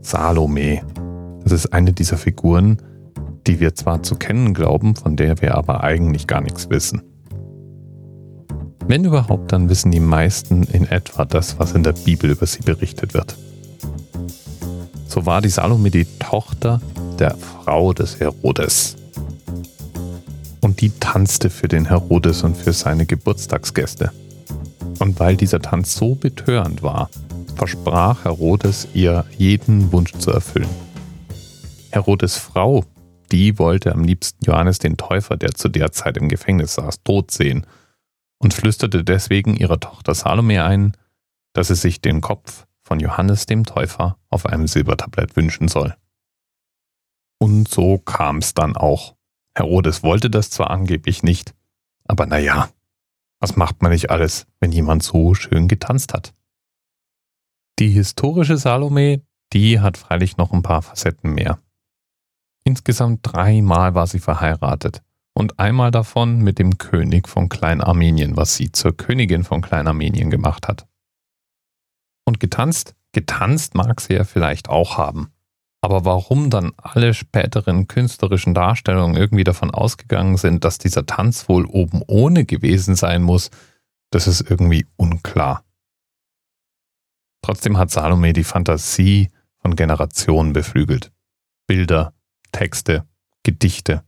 Salome. 0.00 0.82
Das 1.42 1.52
ist 1.52 1.72
eine 1.72 1.92
dieser 1.92 2.16
Figuren, 2.16 2.78
die 3.46 3.60
wir 3.60 3.74
zwar 3.74 4.02
zu 4.02 4.16
kennen 4.16 4.54
glauben, 4.54 4.94
von 4.94 5.16
der 5.16 5.40
wir 5.40 5.54
aber 5.54 5.82
eigentlich 5.82 6.26
gar 6.26 6.40
nichts 6.40 6.68
wissen. 6.70 7.02
Wenn 8.86 9.04
überhaupt, 9.04 9.52
dann 9.52 9.68
wissen 9.68 9.90
die 9.90 10.00
meisten 10.00 10.62
in 10.62 10.86
etwa 10.86 11.24
das, 11.24 11.58
was 11.58 11.72
in 11.72 11.82
der 11.82 11.92
Bibel 11.92 12.30
über 12.30 12.46
sie 12.46 12.62
berichtet 12.62 13.12
wird. 13.12 13.36
So 15.06 15.26
war 15.26 15.40
die 15.40 15.50
Salome 15.50 15.90
die 15.90 16.06
Tochter 16.18 16.80
der 17.18 17.36
Frau 17.36 17.92
des 17.92 18.20
Herodes. 18.20 18.96
Und 20.60 20.80
die 20.80 20.90
tanzte 20.90 21.50
für 21.50 21.68
den 21.68 21.86
Herodes 21.86 22.42
und 22.42 22.56
für 22.56 22.72
seine 22.72 23.06
Geburtstagsgäste. 23.06 24.10
Und 24.98 25.20
weil 25.20 25.36
dieser 25.36 25.60
Tanz 25.60 25.94
so 25.94 26.14
betörend 26.14 26.82
war, 26.82 27.10
versprach 27.58 28.24
Herodes 28.24 28.86
ihr 28.94 29.24
jeden 29.36 29.90
Wunsch 29.90 30.12
zu 30.12 30.30
erfüllen. 30.30 30.68
Herodes 31.90 32.36
Frau, 32.36 32.84
die 33.32 33.58
wollte 33.58 33.92
am 33.92 34.04
liebsten 34.04 34.44
Johannes 34.44 34.78
den 34.78 34.96
Täufer, 34.96 35.36
der 35.36 35.54
zu 35.54 35.68
der 35.68 35.90
Zeit 35.90 36.16
im 36.16 36.28
Gefängnis 36.28 36.74
saß, 36.74 37.02
tot 37.02 37.32
sehen 37.32 37.66
und 38.38 38.54
flüsterte 38.54 39.02
deswegen 39.02 39.56
ihrer 39.56 39.80
Tochter 39.80 40.14
Salome 40.14 40.62
ein, 40.62 40.96
dass 41.52 41.66
sie 41.66 41.74
sich 41.74 42.00
den 42.00 42.20
Kopf 42.20 42.66
von 42.84 43.00
Johannes 43.00 43.46
dem 43.46 43.66
Täufer 43.66 44.18
auf 44.30 44.46
einem 44.46 44.68
Silbertablett 44.68 45.34
wünschen 45.34 45.66
soll. 45.66 45.96
Und 47.40 47.68
so 47.68 47.98
kam 47.98 48.38
es 48.38 48.54
dann 48.54 48.76
auch. 48.76 49.16
Herodes 49.56 50.04
wollte 50.04 50.30
das 50.30 50.50
zwar 50.50 50.70
angeblich 50.70 51.24
nicht, 51.24 51.54
aber 52.04 52.26
naja, 52.26 52.68
was 53.40 53.56
macht 53.56 53.82
man 53.82 53.90
nicht 53.90 54.10
alles, 54.10 54.46
wenn 54.60 54.70
jemand 54.70 55.02
so 55.02 55.34
schön 55.34 55.66
getanzt 55.66 56.14
hat? 56.14 56.34
Die 57.78 57.90
historische 57.90 58.56
Salome, 58.56 59.22
die 59.52 59.78
hat 59.78 59.96
freilich 59.96 60.36
noch 60.36 60.52
ein 60.52 60.62
paar 60.62 60.82
Facetten 60.82 61.32
mehr. 61.32 61.60
Insgesamt 62.64 63.20
dreimal 63.22 63.94
war 63.94 64.08
sie 64.08 64.18
verheiratet 64.18 65.02
und 65.32 65.60
einmal 65.60 65.92
davon 65.92 66.40
mit 66.40 66.58
dem 66.58 66.78
König 66.78 67.28
von 67.28 67.48
Kleinarmenien, 67.48 68.36
was 68.36 68.56
sie 68.56 68.72
zur 68.72 68.96
Königin 68.96 69.44
von 69.44 69.62
Kleinarmenien 69.62 70.28
gemacht 70.28 70.66
hat. 70.66 70.88
Und 72.24 72.40
getanzt, 72.40 72.96
getanzt 73.12 73.76
mag 73.76 74.00
sie 74.00 74.14
ja 74.14 74.24
vielleicht 74.24 74.68
auch 74.68 74.98
haben. 74.98 75.30
Aber 75.80 76.04
warum 76.04 76.50
dann 76.50 76.72
alle 76.76 77.14
späteren 77.14 77.86
künstlerischen 77.86 78.54
Darstellungen 78.54 79.16
irgendwie 79.16 79.44
davon 79.44 79.70
ausgegangen 79.70 80.36
sind, 80.36 80.64
dass 80.64 80.78
dieser 80.78 81.06
Tanz 81.06 81.48
wohl 81.48 81.64
oben 81.64 82.02
ohne 82.08 82.44
gewesen 82.44 82.96
sein 82.96 83.22
muss, 83.22 83.52
das 84.10 84.26
ist 84.26 84.40
irgendwie 84.50 84.84
unklar. 84.96 85.62
Trotzdem 87.42 87.78
hat 87.78 87.90
Salome 87.90 88.32
die 88.32 88.44
Fantasie 88.44 89.30
von 89.58 89.76
Generationen 89.76 90.52
beflügelt. 90.52 91.12
Bilder, 91.66 92.14
Texte, 92.52 93.06
Gedichte. 93.42 94.04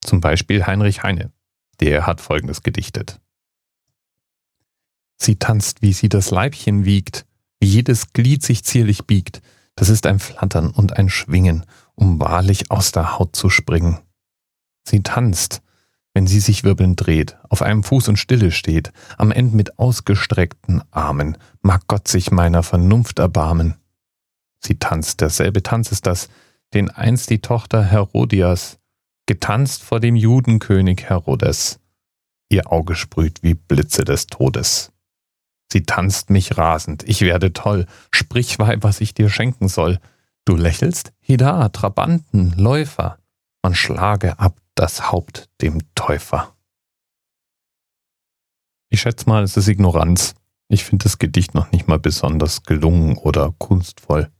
Zum 0.00 0.20
Beispiel 0.20 0.66
Heinrich 0.66 1.02
Heine. 1.02 1.32
Der 1.80 2.06
hat 2.06 2.20
Folgendes 2.20 2.62
gedichtet. 2.62 3.20
Sie 5.16 5.36
tanzt, 5.36 5.82
wie 5.82 5.92
sie 5.92 6.08
das 6.08 6.30
Leibchen 6.30 6.84
wiegt, 6.84 7.26
wie 7.60 7.68
jedes 7.68 8.12
Glied 8.12 8.42
sich 8.42 8.64
zierlich 8.64 9.06
biegt. 9.06 9.42
Das 9.74 9.88
ist 9.88 10.06
ein 10.06 10.18
Flattern 10.18 10.70
und 10.70 10.96
ein 10.96 11.08
Schwingen, 11.08 11.66
um 11.94 12.20
wahrlich 12.20 12.70
aus 12.70 12.92
der 12.92 13.18
Haut 13.18 13.36
zu 13.36 13.50
springen. 13.50 13.98
Sie 14.84 15.02
tanzt, 15.02 15.62
wenn 16.14 16.26
sie 16.26 16.40
sich 16.40 16.64
wirbelnd 16.64 17.04
dreht, 17.04 17.36
auf 17.48 17.62
einem 17.62 17.82
Fuß 17.82 18.08
und 18.08 18.16
stille 18.16 18.50
steht, 18.50 18.92
am 19.16 19.30
Ende 19.30 19.56
mit 19.56 19.78
ausgestreckten 19.78 20.82
Armen, 20.90 21.38
mag 21.62 21.86
Gott 21.86 22.08
sich 22.08 22.30
meiner 22.30 22.62
Vernunft 22.62 23.18
erbarmen. 23.18 23.76
Sie 24.58 24.78
tanzt, 24.78 25.20
derselbe 25.20 25.62
Tanz 25.62 25.92
ist 25.92 26.06
das, 26.06 26.28
den 26.74 26.90
einst 26.90 27.30
die 27.30 27.40
Tochter 27.40 27.84
Herodias 27.84 28.78
getanzt 29.26 29.82
vor 29.82 30.00
dem 30.00 30.16
Judenkönig 30.16 31.08
Herodes. 31.08 31.78
Ihr 32.48 32.72
Auge 32.72 32.96
sprüht 32.96 33.44
wie 33.44 33.54
Blitze 33.54 34.04
des 34.04 34.26
Todes. 34.26 34.92
Sie 35.72 35.84
tanzt 35.84 36.30
mich 36.30 36.58
rasend, 36.58 37.04
ich 37.08 37.20
werde 37.20 37.52
toll, 37.52 37.86
sprich 38.10 38.58
Weib, 38.58 38.82
was 38.82 39.00
ich 39.00 39.14
dir 39.14 39.30
schenken 39.30 39.68
soll. 39.68 40.00
Du 40.44 40.56
lächelst? 40.56 41.12
Hida, 41.20 41.68
Trabanten, 41.68 42.54
Läufer, 42.56 43.18
man 43.62 43.74
schlage 43.74 44.40
ab 44.40 44.59
das 44.74 45.10
Haupt 45.12 45.48
dem 45.60 45.80
Täufer. 45.94 46.54
Ich 48.88 49.02
schätze 49.02 49.28
mal, 49.28 49.42
es 49.42 49.56
ist 49.56 49.68
Ignoranz. 49.68 50.34
Ich 50.68 50.84
finde 50.84 51.04
das 51.04 51.18
Gedicht 51.18 51.54
noch 51.54 51.70
nicht 51.72 51.88
mal 51.88 51.98
besonders 51.98 52.62
gelungen 52.62 53.16
oder 53.16 53.54
kunstvoll. 53.58 54.30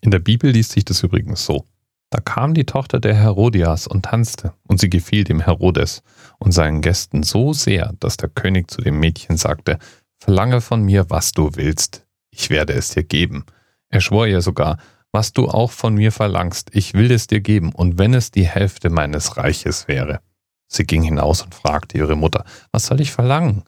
In 0.00 0.10
der 0.10 0.18
Bibel 0.18 0.50
liest 0.50 0.72
sich 0.72 0.84
das 0.84 1.02
übrigens 1.02 1.44
so. 1.44 1.64
Da 2.10 2.20
kam 2.20 2.54
die 2.54 2.64
Tochter 2.64 3.00
der 3.00 3.14
Herodias 3.14 3.86
und 3.86 4.04
tanzte, 4.04 4.54
und 4.68 4.80
sie 4.80 4.88
gefiel 4.88 5.24
dem 5.24 5.40
Herodes 5.40 6.02
und 6.38 6.52
seinen 6.52 6.80
Gästen 6.80 7.24
so 7.24 7.52
sehr, 7.52 7.92
dass 7.98 8.16
der 8.16 8.28
König 8.28 8.70
zu 8.70 8.80
dem 8.80 9.00
Mädchen 9.00 9.36
sagte, 9.36 9.78
Verlange 10.18 10.60
von 10.60 10.82
mir, 10.82 11.10
was 11.10 11.32
du 11.32 11.50
willst, 11.56 12.06
ich 12.30 12.50
werde 12.50 12.72
es 12.74 12.90
dir 12.90 13.02
geben. 13.02 13.44
Er 13.88 14.00
schwor 14.00 14.26
ihr 14.26 14.40
sogar, 14.40 14.78
was 15.12 15.32
du 15.32 15.48
auch 15.48 15.70
von 15.70 15.94
mir 15.94 16.12
verlangst, 16.12 16.70
ich 16.72 16.94
will 16.94 17.10
es 17.10 17.26
dir 17.26 17.40
geben, 17.40 17.72
und 17.72 17.98
wenn 17.98 18.14
es 18.14 18.30
die 18.30 18.46
Hälfte 18.46 18.90
meines 18.90 19.36
Reiches 19.36 19.88
wäre. 19.88 20.20
Sie 20.68 20.84
ging 20.84 21.02
hinaus 21.02 21.42
und 21.42 21.54
fragte 21.54 21.98
ihre 21.98 22.16
Mutter, 22.16 22.44
was 22.72 22.86
soll 22.86 23.00
ich 23.00 23.12
verlangen? 23.12 23.64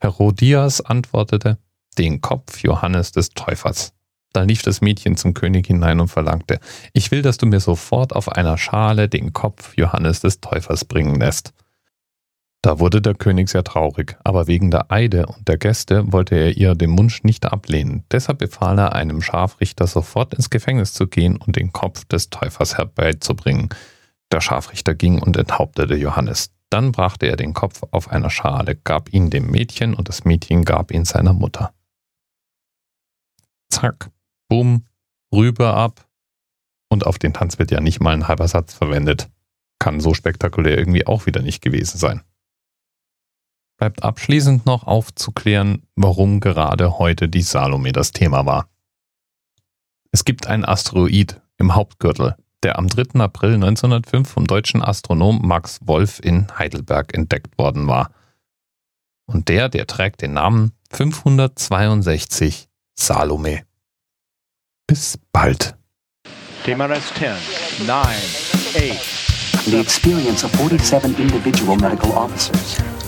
Herodias 0.00 0.80
antwortete, 0.80 1.58
den 1.98 2.20
Kopf 2.20 2.62
Johannes 2.62 3.12
des 3.12 3.30
Täufers. 3.30 3.92
Da 4.32 4.42
lief 4.42 4.62
das 4.62 4.80
Mädchen 4.80 5.16
zum 5.16 5.34
König 5.34 5.66
hinein 5.66 6.00
und 6.00 6.08
verlangte, 6.08 6.58
ich 6.92 7.10
will, 7.10 7.22
dass 7.22 7.36
du 7.36 7.46
mir 7.46 7.60
sofort 7.60 8.14
auf 8.14 8.30
einer 8.30 8.56
Schale 8.56 9.08
den 9.08 9.32
Kopf 9.32 9.76
Johannes 9.76 10.20
des 10.20 10.40
Täufers 10.40 10.84
bringen 10.84 11.16
lässt. 11.16 11.52
Da 12.64 12.78
wurde 12.78 13.02
der 13.02 13.14
König 13.14 13.48
sehr 13.48 13.64
traurig, 13.64 14.16
aber 14.22 14.46
wegen 14.46 14.70
der 14.70 14.92
Eide 14.92 15.26
und 15.26 15.48
der 15.48 15.58
Gäste 15.58 16.12
wollte 16.12 16.36
er 16.36 16.56
ihr 16.56 16.76
den 16.76 16.96
Wunsch 16.96 17.24
nicht 17.24 17.44
ablehnen. 17.44 18.04
Deshalb 18.12 18.38
befahl 18.38 18.78
er 18.78 18.94
einem 18.94 19.20
Scharfrichter 19.20 19.88
sofort 19.88 20.32
ins 20.32 20.48
Gefängnis 20.48 20.92
zu 20.92 21.08
gehen 21.08 21.38
und 21.38 21.56
den 21.56 21.72
Kopf 21.72 22.04
des 22.04 22.30
Täufers 22.30 22.78
herbeizubringen. 22.78 23.70
Der 24.30 24.40
Scharfrichter 24.40 24.94
ging 24.94 25.20
und 25.20 25.36
enthauptete 25.36 25.96
Johannes. 25.96 26.54
Dann 26.70 26.92
brachte 26.92 27.26
er 27.26 27.36
den 27.36 27.52
Kopf 27.52 27.82
auf 27.90 28.08
einer 28.08 28.30
Schale, 28.30 28.76
gab 28.76 29.12
ihn 29.12 29.28
dem 29.28 29.50
Mädchen 29.50 29.92
und 29.92 30.08
das 30.08 30.24
Mädchen 30.24 30.64
gab 30.64 30.92
ihn 30.92 31.04
seiner 31.04 31.32
Mutter. 31.32 31.74
Zack, 33.70 34.10
bumm, 34.48 34.86
rüber 35.34 35.74
ab. 35.74 36.08
Und 36.88 37.06
auf 37.06 37.18
den 37.18 37.34
Tanz 37.34 37.58
wird 37.58 37.72
ja 37.72 37.80
nicht 37.80 38.00
mal 38.00 38.14
ein 38.14 38.28
halber 38.28 38.46
Satz 38.46 38.72
verwendet. 38.72 39.28
Kann 39.80 39.98
so 39.98 40.14
spektakulär 40.14 40.78
irgendwie 40.78 41.08
auch 41.08 41.26
wieder 41.26 41.42
nicht 41.42 41.60
gewesen 41.60 41.98
sein. 41.98 42.22
Bleibt 43.82 44.04
abschließend 44.04 44.64
noch 44.64 44.86
aufzuklären, 44.86 45.82
warum 45.96 46.38
gerade 46.38 47.00
heute 47.00 47.28
die 47.28 47.42
Salome 47.42 47.90
das 47.90 48.12
Thema 48.12 48.46
war. 48.46 48.68
Es 50.12 50.24
gibt 50.24 50.46
einen 50.46 50.64
Asteroid 50.64 51.40
im 51.58 51.74
Hauptgürtel, 51.74 52.36
der 52.62 52.78
am 52.78 52.86
3. 52.86 53.18
April 53.18 53.54
1905 53.54 54.30
vom 54.30 54.46
deutschen 54.46 54.84
Astronom 54.84 55.40
Max 55.42 55.80
Wolf 55.82 56.20
in 56.22 56.46
Heidelberg 56.56 57.12
entdeckt 57.12 57.58
worden 57.58 57.88
war. 57.88 58.12
Und 59.26 59.48
der, 59.48 59.68
der 59.68 59.88
trägt 59.88 60.22
den 60.22 60.34
Namen 60.34 60.70
562 60.92 62.68
Salome. 62.96 63.64
Bis 64.86 65.18
bald. 65.32 65.76
TMRS 66.64 67.12
10, 67.14 67.86
9, 67.88 67.96
8. 67.96 69.66
The 69.66 69.80
experience 69.80 70.44
of 70.44 70.52
47 70.52 71.18
individual 71.18 71.76
medical 71.76 72.12
officers. 72.12 72.80